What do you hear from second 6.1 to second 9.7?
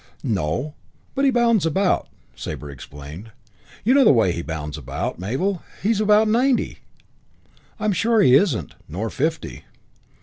ninety" "I'm sure he isn't, nor fifty."